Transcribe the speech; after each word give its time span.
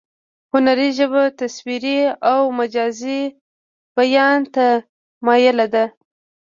هنري 0.53 0.89
ژبه 0.97 1.23
تصویري 1.39 1.97
او 2.31 2.41
مجازي 2.59 3.21
بیان 3.97 4.39
ته 4.53 4.67
مایله 5.25 5.67
ده 5.73 5.85